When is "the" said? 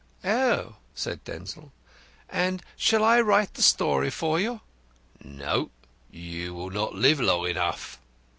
3.53-3.61